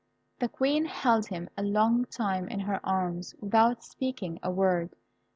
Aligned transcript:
The 0.39 0.49
Queen 0.49 0.85
held 0.85 1.27
him 1.27 1.47
a 1.55 1.61
long 1.61 2.05
time 2.05 2.47
in 2.49 2.61
her 2.61 2.83
arms, 2.83 3.35
without 3.39 3.83
speaking 3.83 4.39
a 4.41 4.49
word. 4.49 4.95